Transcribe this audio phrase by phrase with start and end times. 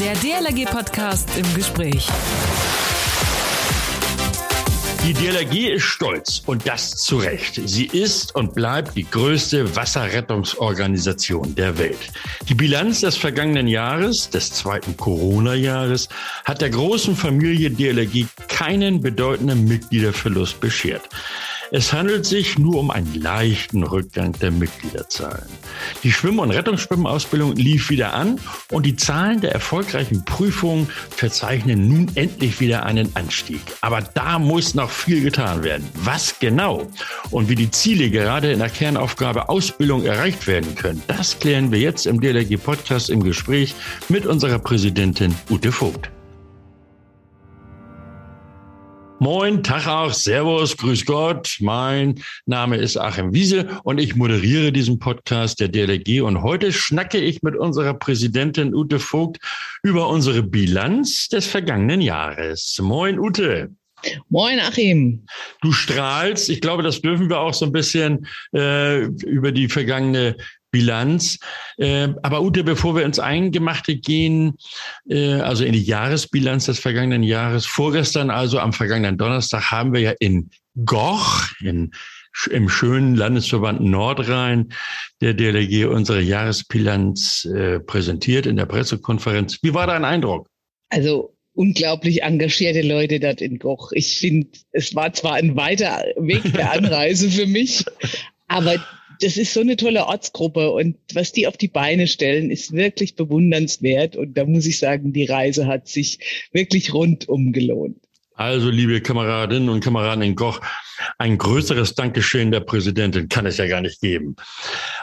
[0.00, 2.08] Der DLRG-Podcast im Gespräch.
[5.04, 7.60] Die DLRG ist stolz und das zu Recht.
[7.66, 11.98] Sie ist und bleibt die größte Wasserrettungsorganisation der Welt.
[12.48, 16.08] Die Bilanz des vergangenen Jahres, des zweiten Corona-Jahres,
[16.46, 21.02] hat der großen Familie DLRG keinen bedeutenden Mitgliederverlust beschert.
[21.72, 25.46] Es handelt sich nur um einen leichten Rückgang der Mitgliederzahlen.
[26.02, 28.40] Die Schwimm- und Rettungsschwimmausbildung lief wieder an
[28.72, 33.60] und die Zahlen der erfolgreichen Prüfungen verzeichnen nun endlich wieder einen Anstieg.
[33.82, 35.86] Aber da muss noch viel getan werden.
[35.94, 36.88] Was genau
[37.30, 41.78] und wie die Ziele gerade in der Kernaufgabe Ausbildung erreicht werden können, das klären wir
[41.78, 43.76] jetzt im DLRG Podcast im Gespräch
[44.08, 46.10] mit unserer Präsidentin Ute Vogt.
[49.22, 51.58] Moin, Tag auch, Servus, Grüß Gott.
[51.60, 56.22] Mein Name ist Achim Wiese und ich moderiere diesen Podcast der DLG.
[56.22, 59.36] Und heute schnacke ich mit unserer Präsidentin Ute Vogt
[59.82, 62.78] über unsere Bilanz des vergangenen Jahres.
[62.80, 63.68] Moin, Ute.
[64.30, 65.26] Moin, Achim.
[65.60, 66.48] Du strahlst.
[66.48, 70.34] Ich glaube, das dürfen wir auch so ein bisschen äh, über die vergangene
[70.70, 71.38] Bilanz.
[71.78, 74.56] Äh, aber Ute, bevor wir ins Eingemachte gehen,
[75.08, 80.00] äh, also in die Jahresbilanz des vergangenen Jahres, vorgestern, also am vergangenen Donnerstag, haben wir
[80.00, 80.50] ja in
[80.84, 81.92] Goch, in,
[82.50, 84.72] im schönen Landesverband Nordrhein,
[85.20, 89.58] der DLG unsere Jahresbilanz äh, präsentiert in der Pressekonferenz.
[89.62, 90.48] Wie war dein Eindruck?
[90.90, 93.92] Also unglaublich engagierte Leute dort in Goch.
[93.92, 97.84] Ich finde, es war zwar ein weiter Weg der Anreise für mich,
[98.48, 98.76] aber
[99.20, 103.16] das ist so eine tolle Ortsgruppe und was die auf die Beine stellen, ist wirklich
[103.16, 104.16] bewundernswert.
[104.16, 107.96] Und da muss ich sagen, die Reise hat sich wirklich rundum gelohnt.
[108.34, 110.60] Also, liebe Kameradinnen und Kameraden in Koch,
[111.18, 114.34] ein größeres Dankeschön der Präsidentin kann es ja gar nicht geben.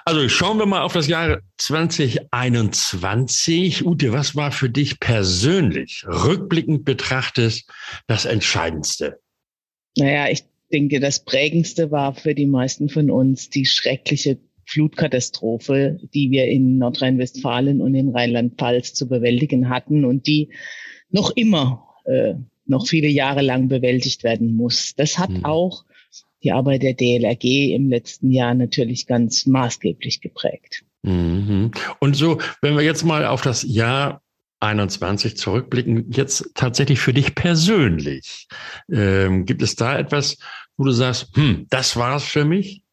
[0.05, 3.85] Also schauen wir mal auf das Jahr 2021.
[3.85, 7.63] Ute, was war für dich persönlich, rückblickend betrachtet,
[8.07, 9.19] das Entscheidendste?
[9.97, 16.29] Naja, ich denke, das Prägendste war für die meisten von uns die schreckliche Flutkatastrophe, die
[16.29, 20.49] wir in Nordrhein-Westfalen und in Rheinland-Pfalz zu bewältigen hatten und die
[21.09, 22.33] noch immer, äh,
[22.65, 24.93] noch viele Jahre lang bewältigt werden muss.
[24.95, 25.45] Das hat mhm.
[25.45, 25.85] auch
[26.43, 30.83] die Arbeit der DLRG im letzten Jahr natürlich ganz maßgeblich geprägt.
[31.03, 31.71] Mhm.
[31.99, 34.21] Und so, wenn wir jetzt mal auf das Jahr
[34.59, 38.47] 21 zurückblicken, jetzt tatsächlich für dich persönlich.
[38.91, 40.37] Ähm, gibt es da etwas,
[40.77, 42.83] wo du sagst, hm, das war's für mich?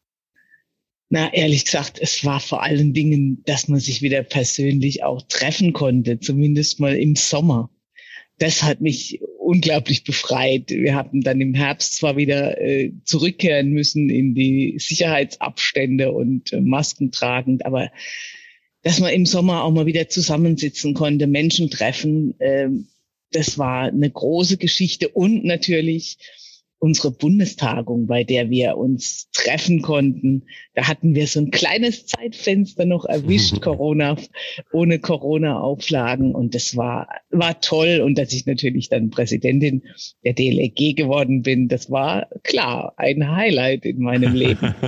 [1.09, 5.71] Na, ehrlich gesagt, es war vor allen Dingen, dass man sich wieder persönlich auch treffen
[5.71, 7.69] konnte, zumindest mal im Sommer.
[8.37, 10.69] Das hat mich unglaublich befreit.
[10.69, 16.59] Wir hatten dann im Herbst zwar wieder äh, zurückkehren müssen in die Sicherheitsabstände und äh,
[16.59, 17.91] Masken tragend, aber
[18.85, 22.35] dass man im Sommer auch mal wieder zusammensitzen konnte, Menschen treffen.
[22.39, 22.87] Ähm,
[23.31, 26.19] das war eine große Geschichte und natürlich
[26.77, 30.43] unsere Bundestagung, bei der wir uns treffen konnten.
[30.75, 34.17] Da hatten wir so ein kleines Zeitfenster noch erwischt, Corona,
[34.71, 36.35] ohne Corona-Auflagen.
[36.35, 38.01] Und das war, war toll.
[38.01, 39.81] Und dass ich natürlich dann Präsidentin
[40.23, 44.75] der DLRG geworden bin, das war klar ein Highlight in meinem Leben.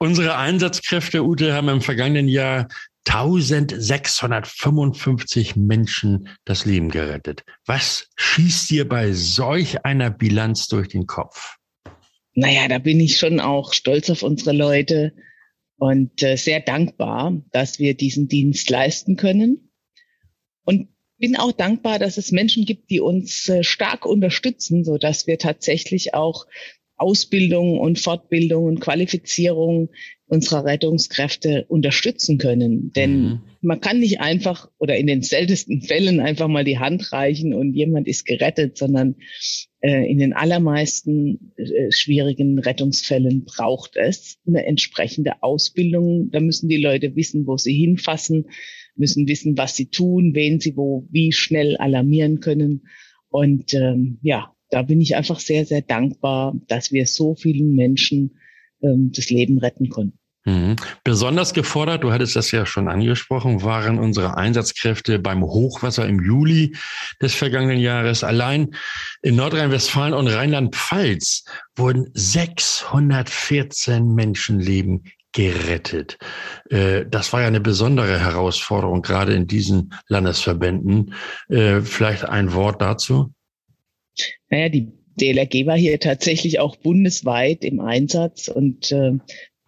[0.00, 2.68] Unsere Einsatzkräfte, Ute, haben im vergangenen Jahr
[3.08, 7.42] 1655 Menschen das Leben gerettet.
[7.66, 11.56] Was schießt dir bei solch einer Bilanz durch den Kopf?
[12.34, 15.12] Naja, da bin ich schon auch stolz auf unsere Leute
[15.78, 19.72] und äh, sehr dankbar, dass wir diesen Dienst leisten können.
[20.64, 20.88] Und
[21.18, 25.38] bin auch dankbar, dass es Menschen gibt, die uns äh, stark unterstützen, so dass wir
[25.38, 26.46] tatsächlich auch
[26.98, 29.88] Ausbildung und Fortbildung und Qualifizierung
[30.26, 32.92] unserer Rettungskräfte unterstützen können.
[32.92, 33.40] Denn mhm.
[33.62, 37.72] man kann nicht einfach oder in den seltensten Fällen einfach mal die Hand reichen und
[37.72, 39.16] jemand ist gerettet, sondern
[39.80, 46.30] äh, in den allermeisten äh, schwierigen Rettungsfällen braucht es eine entsprechende Ausbildung.
[46.30, 48.46] Da müssen die Leute wissen, wo sie hinfassen,
[48.96, 52.82] müssen wissen, was sie tun, wen sie wo wie schnell alarmieren können.
[53.30, 58.38] Und ähm, ja, da bin ich einfach sehr, sehr dankbar, dass wir so vielen Menschen
[58.82, 60.18] ähm, das Leben retten konnten.
[60.48, 60.76] Mhm.
[61.04, 66.74] Besonders gefordert, du hattest das ja schon angesprochen, waren unsere Einsatzkräfte beim Hochwasser im Juli
[67.20, 68.24] des vergangenen Jahres.
[68.24, 68.74] Allein
[69.20, 71.44] in Nordrhein-Westfalen und Rheinland-Pfalz
[71.76, 76.16] wurden 614 Menschenleben gerettet.
[76.70, 81.12] Äh, das war ja eine besondere Herausforderung, gerade in diesen Landesverbänden.
[81.48, 83.34] Äh, vielleicht ein Wort dazu?
[84.50, 89.12] Naja, die DLRG war hier tatsächlich auch bundesweit im Einsatz und äh,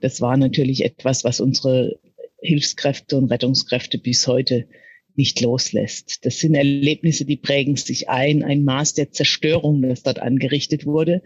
[0.00, 1.98] das war natürlich etwas, was unsere
[2.40, 4.66] Hilfskräfte und Rettungskräfte bis heute
[5.14, 6.24] nicht loslässt.
[6.24, 11.22] Das sind Erlebnisse, die prägen sich ein, ein Maß der Zerstörung, das dort angerichtet wurde.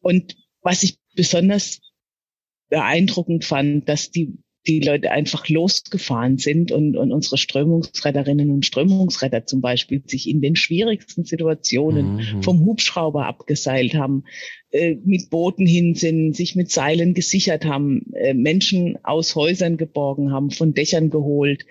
[0.00, 1.80] Und was ich besonders
[2.70, 4.38] beeindruckend fand, dass die
[4.68, 10.42] die Leute einfach losgefahren sind und, und unsere Strömungsretterinnen und Strömungsretter zum Beispiel sich in
[10.42, 12.42] den schwierigsten Situationen mhm.
[12.42, 14.24] vom Hubschrauber abgeseilt haben,
[14.70, 20.30] äh, mit Booten hin sind, sich mit Seilen gesichert haben, äh, Menschen aus Häusern geborgen
[20.32, 21.64] haben, von Dächern geholt.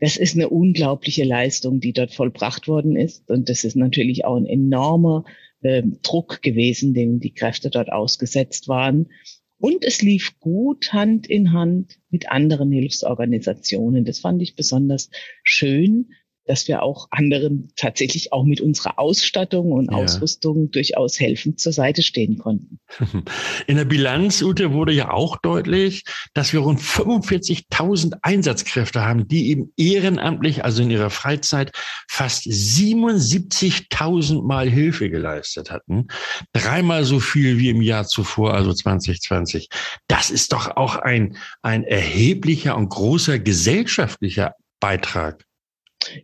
[0.00, 3.28] Das ist eine unglaubliche Leistung, die dort vollbracht worden ist.
[3.30, 5.24] Und das ist natürlich auch ein enormer
[5.60, 9.08] äh, Druck gewesen, dem die Kräfte dort ausgesetzt waren.
[9.58, 14.04] Und es lief gut Hand in Hand mit anderen Hilfsorganisationen.
[14.04, 15.10] Das fand ich besonders
[15.42, 16.12] schön,
[16.48, 19.98] dass wir auch anderen tatsächlich auch mit unserer Ausstattung und ja.
[19.98, 22.80] Ausrüstung durchaus helfend zur Seite stehen konnten.
[23.66, 29.50] In der Bilanz, Ute, wurde ja auch deutlich, dass wir rund 45.000 Einsatzkräfte haben, die
[29.50, 31.72] eben ehrenamtlich, also in ihrer Freizeit,
[32.08, 36.08] fast 77.000 Mal Hilfe geleistet hatten.
[36.52, 39.68] Dreimal so viel wie im Jahr zuvor, also 2020.
[40.08, 45.47] Das ist doch auch ein, ein erheblicher und großer gesellschaftlicher Beitrag.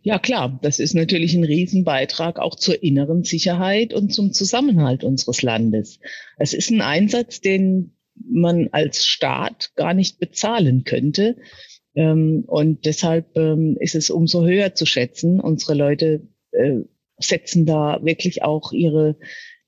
[0.03, 5.41] Ja klar, das ist natürlich ein Riesenbeitrag auch zur inneren Sicherheit und zum Zusammenhalt unseres
[5.41, 5.99] Landes.
[6.37, 11.35] Es ist ein Einsatz, den man als Staat gar nicht bezahlen könnte.
[11.93, 15.39] Ähm, und deshalb ähm, ist es umso höher zu schätzen.
[15.39, 16.81] Unsere Leute äh,
[17.17, 19.17] setzen da wirklich auch ihre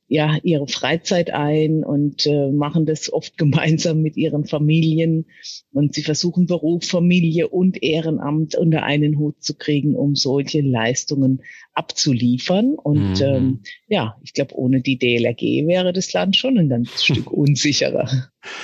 [0.07, 5.25] ja ihre Freizeit ein und äh, machen das oft gemeinsam mit ihren Familien
[5.74, 11.42] und sie versuchen Beruf, Familie und Ehrenamt unter einen Hut zu kriegen, um solche Leistungen
[11.74, 12.75] abzuliefern.
[12.75, 13.25] Und mhm.
[13.25, 18.10] ähm, ja, ich glaube, ohne die DLRG wäre das Land schon ein ganz Stück unsicherer.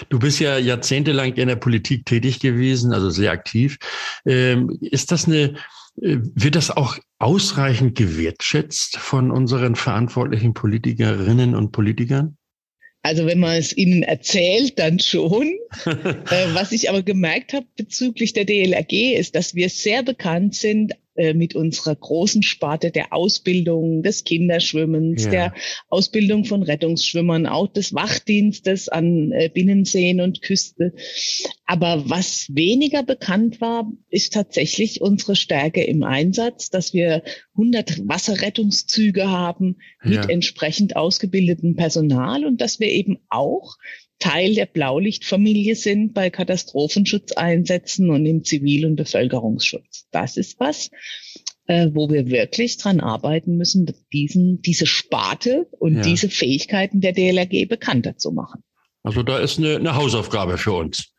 [0.10, 3.78] Du bist ja jahrzehntelang in der Politik tätig gewesen, also sehr aktiv.
[4.26, 5.56] Ähm, ist das eine
[6.02, 12.38] äh, wird das auch ausreichend gewertschätzt von unseren verantwortlichen Politikerinnen und Politikern?
[13.02, 15.58] Also wenn man es ihnen erzählt, dann schon.
[15.86, 20.94] äh, was ich aber gemerkt habe bezüglich der DLRG ist, dass wir sehr bekannt sind
[21.16, 25.30] äh, mit unserer großen Sparte der Ausbildung des Kinderschwimmens, ja.
[25.30, 25.54] der
[25.90, 30.94] Ausbildung von Rettungsschwimmern, auch des Wachdienstes an äh, Binnenseen und Küste.
[31.66, 37.24] Aber was weniger bekannt war, ist tatsächlich unsere Stärke im Einsatz, dass wir
[37.54, 40.30] 100 Wasserrettungszüge haben mit ja.
[40.30, 43.78] entsprechend ausgebildetem Personal und dass wir eben auch
[44.24, 50.08] Teil der Blaulichtfamilie sind bei Katastrophenschutzeinsätzen und im Zivil- und Bevölkerungsschutz.
[50.12, 50.92] Das ist was,
[51.68, 56.02] äh, wo wir wirklich dran arbeiten müssen, diesen, diese Sparte und ja.
[56.04, 58.64] diese Fähigkeiten der DLRG bekannter zu machen.
[59.04, 61.10] Also da ist eine, eine Hausaufgabe für uns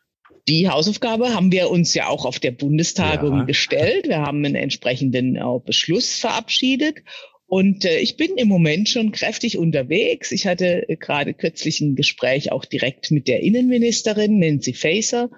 [0.46, 3.44] die Hausaufgabe haben wir uns ja auch auf der Bundestagung ja.
[3.44, 4.08] gestellt.
[4.08, 6.98] Wir haben einen entsprechenden äh, Beschluss verabschiedet
[7.46, 10.32] und äh, ich bin im Moment schon kräftig unterwegs.
[10.32, 15.30] Ich hatte äh, gerade kürzlich ein Gespräch auch direkt mit der Innenministerin Nancy Faeser.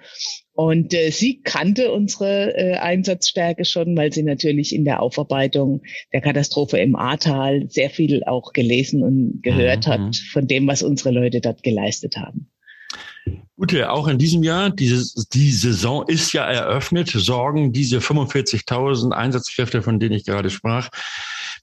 [0.52, 5.82] Und äh, sie kannte unsere äh, Einsatzstärke schon, weil sie natürlich in der Aufarbeitung
[6.12, 9.90] der Katastrophe im Ahrtal sehr viel auch gelesen und gehört mhm.
[9.90, 12.48] hat von dem, was unsere Leute dort geleistet haben.
[13.56, 19.82] Gute, auch in diesem Jahr, diese, die Saison ist ja eröffnet, sorgen diese 45.000 Einsatzkräfte,
[19.82, 20.90] von denen ich gerade sprach,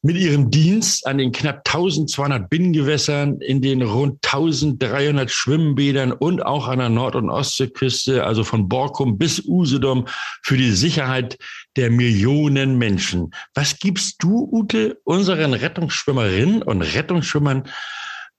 [0.03, 6.67] mit ihrem Dienst an den knapp 1200 Binnengewässern, in den rund 1300 Schwimmbädern und auch
[6.67, 10.05] an der Nord- und Ostseeküste, also von Borkum bis Usedom,
[10.41, 11.37] für die Sicherheit
[11.77, 13.33] der Millionen Menschen.
[13.53, 17.63] Was gibst du, Ute, unseren Rettungsschwimmerinnen und Rettungsschwimmern,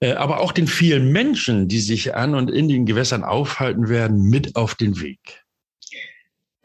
[0.00, 4.28] äh, aber auch den vielen Menschen, die sich an und in den Gewässern aufhalten werden,
[4.28, 5.43] mit auf den Weg?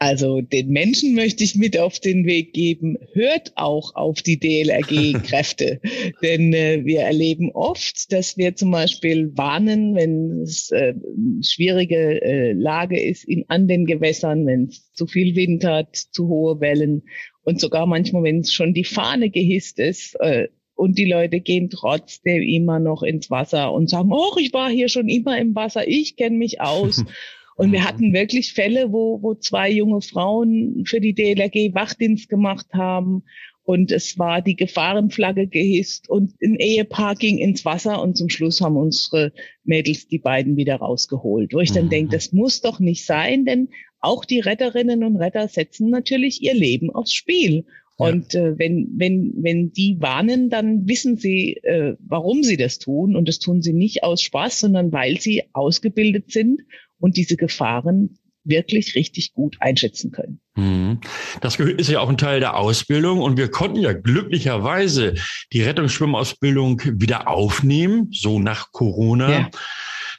[0.02, 5.78] Also den Menschen möchte ich mit auf den Weg geben, hört auch auf die DLRG-Kräfte.
[6.22, 10.94] Denn äh, wir erleben oft, dass wir zum Beispiel warnen, wenn es äh,
[11.42, 16.28] schwierige äh, Lage ist in, an den Gewässern, wenn es zu viel Wind hat, zu
[16.28, 17.02] hohe Wellen
[17.42, 20.14] und sogar manchmal, wenn es schon die Fahne gehisst ist.
[20.20, 24.70] Äh, und die Leute gehen trotzdem immer noch ins Wasser und sagen, oh, ich war
[24.70, 27.04] hier schon immer im Wasser, ich kenne mich aus.
[27.60, 27.84] Und wir mhm.
[27.84, 33.22] hatten wirklich Fälle, wo, wo zwei junge Frauen für die DLRG Wachdienst gemacht haben
[33.64, 38.62] und es war die Gefahrenflagge gehisst und ein Ehepaar ging ins Wasser und zum Schluss
[38.62, 41.52] haben unsere Mädels die beiden wieder rausgeholt.
[41.52, 41.90] Wo ich dann mhm.
[41.90, 43.68] denke, das muss doch nicht sein, denn
[44.00, 47.66] auch die Retterinnen und Retter setzen natürlich ihr Leben aufs Spiel.
[47.98, 53.14] Und äh, wenn, wenn, wenn die warnen, dann wissen sie, äh, warum sie das tun.
[53.14, 56.62] Und das tun sie nicht aus Spaß, sondern weil sie ausgebildet sind
[57.00, 60.40] und diese Gefahren wirklich richtig gut einschätzen können.
[60.56, 61.00] Mhm.
[61.40, 65.14] Das ist ja auch ein Teil der Ausbildung und wir konnten ja glücklicherweise
[65.52, 69.30] die Rettungsschwimmausbildung wieder aufnehmen, so nach Corona.
[69.30, 69.50] Ja.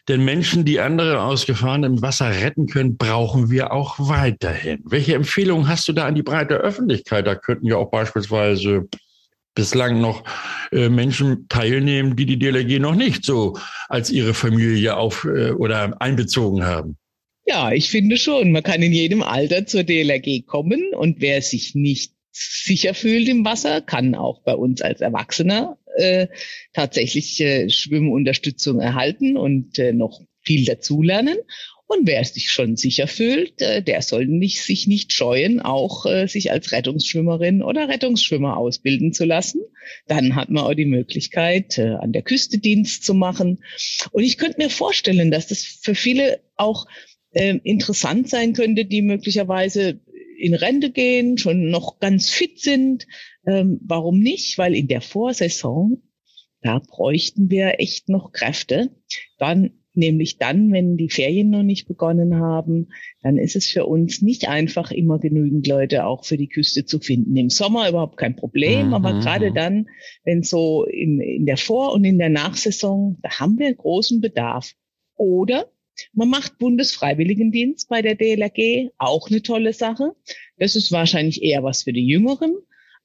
[0.07, 4.81] Denn Menschen, die andere aus gefahrenem Wasser retten können, brauchen wir auch weiterhin.
[4.83, 7.27] Welche Empfehlungen hast du da an die breite Öffentlichkeit?
[7.27, 8.87] Da könnten ja auch beispielsweise
[9.55, 10.23] bislang noch
[10.71, 13.57] äh, Menschen teilnehmen, die die DLRG noch nicht so
[13.89, 16.97] als ihre Familie auf äh, oder einbezogen haben.
[17.45, 18.51] Ja, ich finde schon.
[18.51, 23.43] Man kann in jedem Alter zur DLRG kommen und wer sich nicht sicher fühlt im
[23.43, 26.27] Wasser, kann auch bei uns als Erwachsener äh,
[26.73, 31.37] tatsächlich äh, Schwimmunterstützung erhalten und äh, noch viel dazulernen.
[31.91, 36.25] Und wer sich schon sicher fühlt, äh, der soll nicht, sich nicht scheuen, auch äh,
[36.25, 39.59] sich als Rettungsschwimmerin oder Rettungsschwimmer ausbilden zu lassen.
[40.07, 43.61] Dann hat man auch die Möglichkeit, äh, an der Küste Dienst zu machen.
[44.11, 46.85] Und ich könnte mir vorstellen, dass das für viele auch
[47.31, 49.99] äh, interessant sein könnte, die möglicherweise
[50.37, 53.05] in Rente gehen, schon noch ganz fit sind.
[53.45, 54.57] Ähm, warum nicht?
[54.57, 56.01] Weil in der Vorsaison,
[56.61, 58.91] da bräuchten wir echt noch Kräfte.
[59.39, 62.89] Dann nämlich dann, wenn die Ferien noch nicht begonnen haben,
[63.21, 66.99] dann ist es für uns nicht einfach, immer genügend Leute auch für die Küste zu
[66.99, 67.35] finden.
[67.35, 68.93] Im Sommer überhaupt kein Problem, mhm.
[68.93, 69.87] aber gerade dann,
[70.23, 74.73] wenn so in, in der Vor- und in der Nachsaison, da haben wir großen Bedarf.
[75.15, 75.69] Oder
[76.13, 80.13] man macht Bundesfreiwilligendienst bei der DLRG, auch eine tolle Sache.
[80.57, 82.55] Das ist wahrscheinlich eher was für die Jüngeren.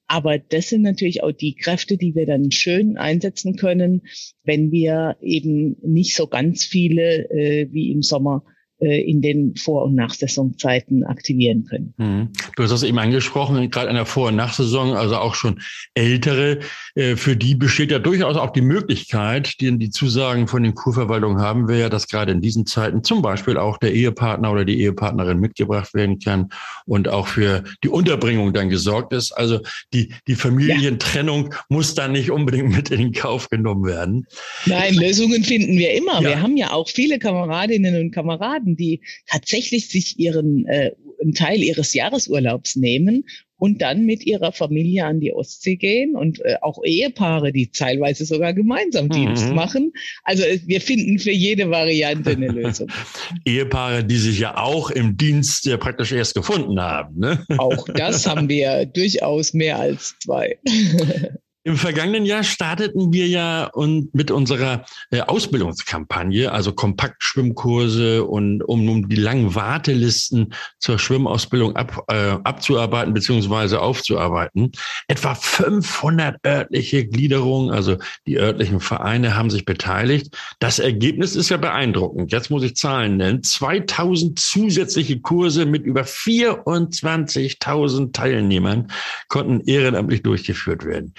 [0.07, 4.03] Aber das sind natürlich auch die Kräfte, die wir dann schön einsetzen können,
[4.43, 8.43] wenn wir eben nicht so ganz viele äh, wie im Sommer
[8.79, 11.93] in den Vor- und Nachsaisonzeiten aktivieren können.
[11.97, 12.29] Mhm.
[12.55, 15.61] Du hast das eben angesprochen, gerade in der Vor- und Nachsaison, also auch schon
[15.95, 16.59] ältere,
[16.95, 21.39] äh, für die besteht ja durchaus auch die Möglichkeit, die die Zusagen von den Kurverwaltungen
[21.39, 24.79] haben wir ja, dass gerade in diesen Zeiten zum Beispiel auch der Ehepartner oder die
[24.79, 26.49] Ehepartnerin mitgebracht werden kann
[26.85, 29.31] und auch für die Unterbringung dann gesorgt ist.
[29.31, 29.59] Also
[29.93, 31.59] die, die Familientrennung ja.
[31.69, 34.27] muss dann nicht unbedingt mit in den Kauf genommen werden.
[34.65, 36.21] Nein, Lösungen finden wir immer.
[36.21, 36.29] Ja.
[36.29, 41.33] Wir haben ja auch viele Kameradinnen und Kameraden, haben, die tatsächlich sich ihren äh, einen
[41.33, 46.57] Teil ihres Jahresurlaubs nehmen und dann mit ihrer Familie an die Ostsee gehen und äh,
[46.61, 49.09] auch Ehepaare, die teilweise sogar gemeinsam mhm.
[49.09, 49.93] Dienst machen.
[50.23, 52.89] Also wir finden für jede Variante eine Lösung.
[53.45, 57.19] Ehepaare, die sich ja auch im Dienst ja praktisch erst gefunden haben.
[57.19, 57.43] Ne?
[57.57, 60.59] Auch das haben wir durchaus mehr als zwei.
[61.67, 68.87] Im vergangenen Jahr starteten wir ja und mit unserer äh, Ausbildungskampagne, also Kompaktschwimmkurse und um,
[68.87, 73.75] um die langen Wartelisten zur Schwimmausbildung ab, äh, abzuarbeiten bzw.
[73.75, 74.71] aufzuarbeiten.
[75.09, 77.97] Etwa 500 örtliche Gliederungen, also
[78.27, 80.37] die örtlichen Vereine haben sich beteiligt.
[80.59, 82.31] Das Ergebnis ist ja beeindruckend.
[82.31, 83.43] Jetzt muss ich Zahlen nennen.
[83.43, 88.89] 2000 zusätzliche Kurse mit über 24.000 Teilnehmern
[89.27, 91.13] konnten ehrenamtlich durchgeführt werden.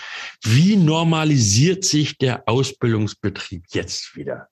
[0.45, 4.49] Wie normalisiert sich der Ausbildungsbetrieb jetzt wieder?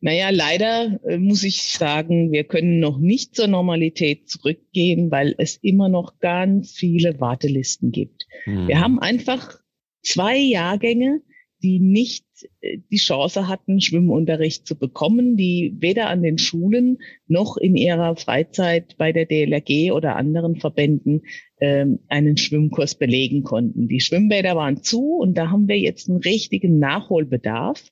[0.00, 5.56] Naja, leider äh, muss ich sagen, wir können noch nicht zur Normalität zurückgehen, weil es
[5.56, 8.26] immer noch ganz viele Wartelisten gibt.
[8.44, 8.68] Hm.
[8.68, 9.58] Wir haben einfach
[10.02, 11.22] zwei Jahrgänge,
[11.62, 12.26] die nicht
[12.60, 18.16] äh, die Chance hatten, Schwimmunterricht zu bekommen, die weder an den Schulen noch in ihrer
[18.16, 21.22] Freizeit bei der DLRG oder anderen Verbänden
[21.60, 23.88] ähm, einen Schwimmkurs belegen konnten.
[23.88, 27.90] Die Schwimmbäder waren zu und da haben wir jetzt einen richtigen Nachholbedarf.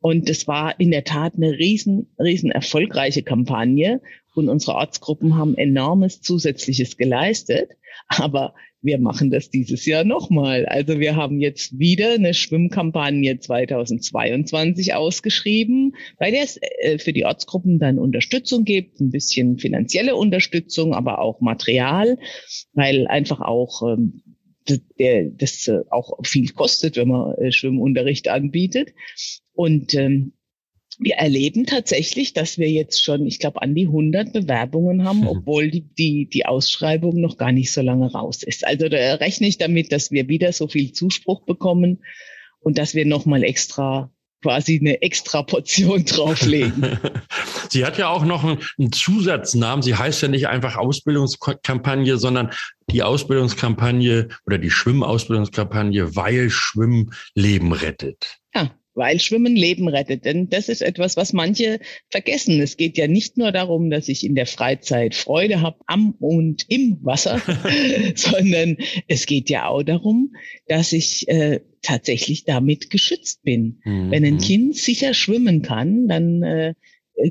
[0.00, 4.00] Und es war in der Tat eine riesen, riesen erfolgreiche Kampagne
[4.34, 7.70] und unsere Ortsgruppen haben enormes Zusätzliches geleistet.
[8.08, 10.66] Aber wir machen das dieses Jahr nochmal.
[10.66, 17.24] Also wir haben jetzt wieder eine Schwimmkampagne 2022 ausgeschrieben, bei der es äh, für die
[17.24, 22.18] Ortsgruppen dann Unterstützung gibt, ein bisschen finanzielle Unterstützung, aber auch Material,
[22.72, 24.22] weil einfach auch ähm,
[24.66, 28.94] das äh, auch viel kostet, wenn man äh, Schwimmunterricht anbietet.
[29.54, 30.34] Und ähm,
[30.98, 35.28] wir erleben tatsächlich, dass wir jetzt schon, ich glaube, an die 100 Bewerbungen haben, mhm.
[35.28, 38.66] obwohl die, die, die Ausschreibung noch gar nicht so lange raus ist.
[38.66, 42.02] Also da rechne ich damit, dass wir wieder so viel Zuspruch bekommen
[42.60, 44.10] und dass wir nochmal extra
[44.42, 46.98] quasi eine extra Portion drauflegen.
[47.70, 49.82] Sie hat ja auch noch einen Zusatznamen.
[49.82, 52.50] Sie heißt ja nicht einfach Ausbildungskampagne, sondern
[52.90, 58.38] die Ausbildungskampagne oder die Schwimmausbildungskampagne, weil Schwimmen Leben rettet.
[58.54, 60.24] Ja, weil Schwimmen Leben rettet.
[60.26, 62.60] Denn das ist etwas, was manche vergessen.
[62.60, 66.66] Es geht ja nicht nur darum, dass ich in der Freizeit Freude habe am und
[66.68, 67.40] im Wasser,
[68.14, 68.76] sondern
[69.06, 70.34] es geht ja auch darum,
[70.66, 73.80] dass ich äh, tatsächlich damit geschützt bin.
[73.84, 74.10] Mhm.
[74.10, 76.74] Wenn ein Kind sicher schwimmen kann, dann äh,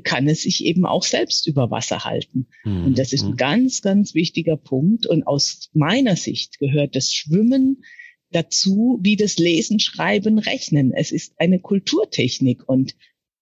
[0.02, 2.48] kann es sich eben auch selbst über Wasser halten.
[2.64, 2.86] Mhm.
[2.86, 5.06] Und das ist ein ganz, ganz wichtiger Punkt.
[5.06, 7.84] Und aus meiner Sicht gehört das Schwimmen
[8.30, 10.92] dazu, wie das Lesen, Schreiben, Rechnen.
[10.92, 12.68] Es ist eine Kulturtechnik.
[12.68, 12.94] Und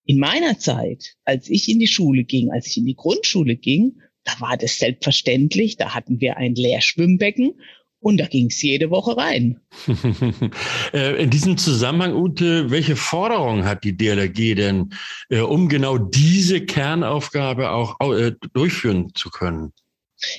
[0.05, 4.01] in meiner Zeit, als ich in die Schule ging, als ich in die Grundschule ging,
[4.25, 5.77] da war das selbstverständlich.
[5.77, 7.55] Da hatten wir ein Leerschwimmbecken
[8.01, 9.61] und da ging es jede Woche rein.
[10.93, 14.95] Äh, in diesem Zusammenhang, Ute, welche Forderungen hat die DLRG denn,
[15.29, 19.73] äh, um genau diese Kernaufgabe auch äh, durchführen zu können?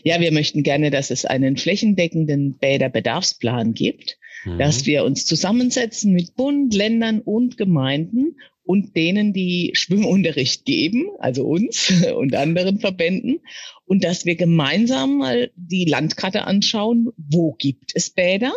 [0.04, 4.58] Ja, wir möchten gerne, dass es einen flächendeckenden Bäderbedarfsplan gibt, mhm.
[4.58, 11.46] dass wir uns zusammensetzen mit Bund, Ländern und Gemeinden und denen, die Schwimmunterricht geben, also
[11.46, 13.40] uns und anderen Verbänden,
[13.86, 18.54] und dass wir gemeinsam mal die Landkarte anschauen, wo gibt es Bäder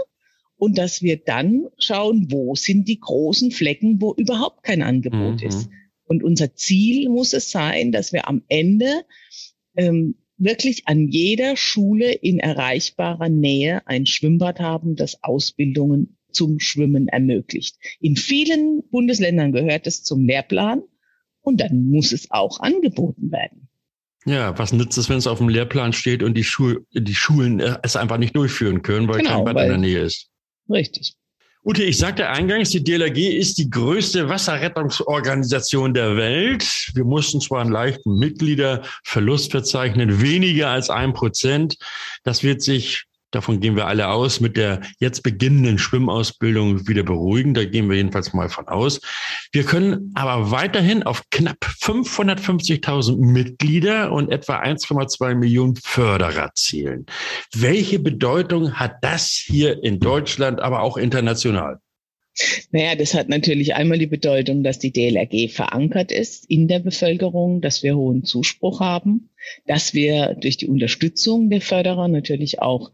[0.56, 5.48] und dass wir dann schauen, wo sind die großen Flecken, wo überhaupt kein Angebot mhm.
[5.48, 5.68] ist.
[6.04, 9.04] Und unser Ziel muss es sein, dass wir am Ende
[9.76, 17.08] ähm, wirklich an jeder Schule in erreichbarer Nähe ein Schwimmbad haben, das Ausbildungen zum Schwimmen
[17.08, 17.76] ermöglicht.
[18.00, 20.82] In vielen Bundesländern gehört es zum Lehrplan
[21.42, 23.68] und dann muss es auch angeboten werden.
[24.26, 27.60] Ja, was nützt es, wenn es auf dem Lehrplan steht und die, Schul die Schulen
[27.60, 30.30] äh, es einfach nicht durchführen können, weil genau, kein Bad weil, in der Nähe ist?
[30.68, 31.14] Richtig.
[31.62, 36.64] Ute, ich sagte eingangs, die DLRG ist die größte Wasserrettungsorganisation der Welt.
[36.94, 41.76] Wir mussten zwar einen leichten Mitgliederverlust verzeichnen, weniger als ein Prozent.
[42.24, 47.54] Das wird sich davon gehen wir alle aus, mit der jetzt beginnenden Schwimmausbildung wieder beruhigen.
[47.54, 49.00] Da gehen wir jedenfalls mal von aus.
[49.52, 57.06] Wir können aber weiterhin auf knapp 550.000 Mitglieder und etwa 1,2 Millionen Förderer zielen.
[57.54, 61.78] Welche Bedeutung hat das hier in Deutschland, aber auch international?
[62.70, 67.60] Naja, das hat natürlich einmal die Bedeutung, dass die DLRG verankert ist in der Bevölkerung,
[67.60, 69.30] dass wir hohen Zuspruch haben,
[69.66, 72.92] dass wir durch die Unterstützung der Förderer natürlich auch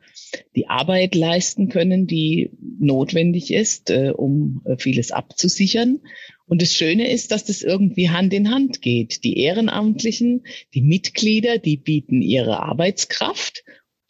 [0.54, 6.00] die Arbeit leisten können, die notwendig ist, äh, um äh, vieles abzusichern.
[6.46, 9.24] Und das Schöne ist, dass das irgendwie Hand in Hand geht.
[9.24, 13.64] Die Ehrenamtlichen, die Mitglieder, die bieten ihre Arbeitskraft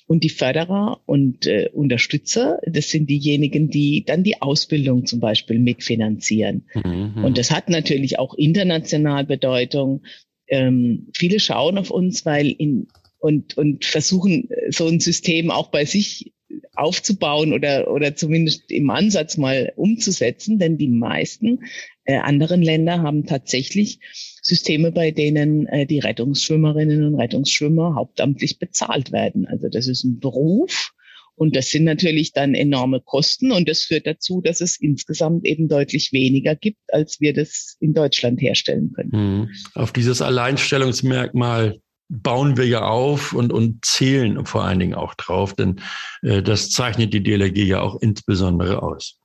[0.06, 5.58] und die Förderer und äh, Unterstützer, das sind diejenigen, die dann die Ausbildung zum Beispiel
[5.58, 6.66] mitfinanzieren.
[6.74, 7.24] Mhm.
[7.24, 10.02] Und das hat natürlich auch international Bedeutung.
[10.46, 12.86] Ähm, viele schauen auf uns, weil in
[13.26, 16.32] und, und versuchen, so ein System auch bei sich
[16.76, 21.64] aufzubauen oder, oder zumindest im Ansatz mal umzusetzen, denn die meisten
[22.04, 23.98] äh, anderen Länder haben tatsächlich
[24.42, 29.44] Systeme, bei denen äh, die Rettungsschwimmerinnen und Rettungsschwimmer hauptamtlich bezahlt werden.
[29.46, 30.92] Also das ist ein Beruf
[31.34, 35.66] und das sind natürlich dann enorme Kosten und das führt dazu, dass es insgesamt eben
[35.66, 39.10] deutlich weniger gibt, als wir das in Deutschland herstellen können.
[39.12, 39.50] Mhm.
[39.74, 45.54] Auf dieses Alleinstellungsmerkmal bauen wir ja auf und, und zählen vor allen Dingen auch drauf,
[45.54, 45.80] denn
[46.22, 49.18] äh, das zeichnet die DLRG ja auch insbesondere aus.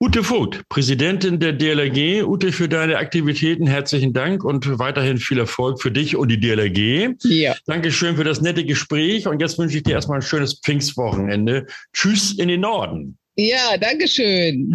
[0.00, 2.24] Ute Vogt, Präsidentin der DLRG.
[2.26, 7.14] Ute, für deine Aktivitäten herzlichen Dank und weiterhin viel Erfolg für dich und die DLRG.
[7.22, 7.54] Ja.
[7.66, 11.66] Dankeschön für das nette Gespräch und jetzt wünsche ich dir erstmal ein schönes Pfingstwochenende.
[11.92, 13.18] Tschüss in den Norden.
[13.36, 14.72] Ja, danke schön.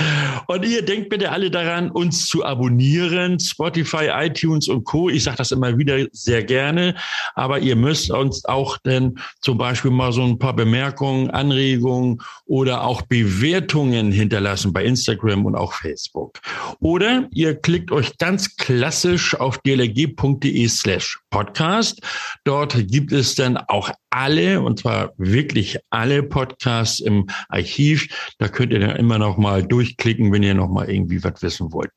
[0.46, 5.10] und ihr denkt bitte alle daran, uns zu abonnieren, Spotify, iTunes und Co.
[5.10, 6.94] Ich sage das immer wieder sehr gerne,
[7.34, 12.84] aber ihr müsst uns auch denn zum Beispiel mal so ein paar Bemerkungen, Anregungen oder
[12.84, 16.40] auch Bewertungen hinterlassen bei Instagram und auch Facebook.
[16.80, 22.00] Oder ihr klickt euch ganz klassisch auf dlg.de slash podcast.
[22.44, 28.32] Dort gibt es dann auch alle, und zwar wirklich alle Podcasts im Archiv.
[28.38, 31.72] Da könnt ihr dann immer noch mal durchklicken, wenn ihr noch mal irgendwie was wissen
[31.72, 31.90] wollt.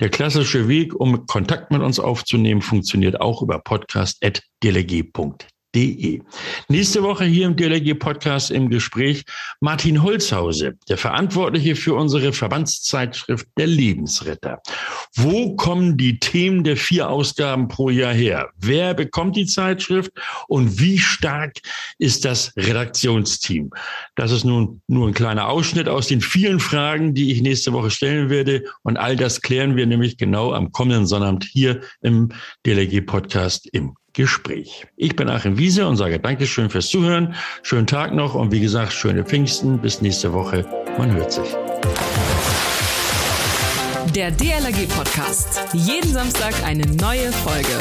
[0.00, 6.20] Der klassische Weg, um Kontakt mit uns aufzunehmen, funktioniert auch über podcast.dlg.de De.
[6.68, 9.24] Nächste Woche hier im DLG Podcast im Gespräch
[9.60, 14.60] Martin Holzhause, der Verantwortliche für unsere Verbandszeitschrift Der Lebensretter.
[15.14, 18.50] Wo kommen die Themen der vier Ausgaben pro Jahr her?
[18.58, 20.12] Wer bekommt die Zeitschrift
[20.46, 21.56] und wie stark
[21.98, 23.70] ist das Redaktionsteam?
[24.14, 27.90] Das ist nun nur ein kleiner Ausschnitt aus den vielen Fragen, die ich nächste Woche
[27.90, 32.30] stellen werde und all das klären wir nämlich genau am kommenden Sonnabend hier im
[32.66, 34.86] DLG Podcast im Gespräch.
[34.96, 37.34] Ich bin Achim Wiese und sage Dankeschön fürs Zuhören.
[37.62, 39.78] Schönen Tag noch und wie gesagt, schöne Pfingsten.
[39.78, 40.66] Bis nächste Woche.
[40.98, 41.48] Man hört sich.
[44.14, 45.62] Der DLRG Podcast.
[45.72, 47.78] Jeden Samstag eine neue Folge.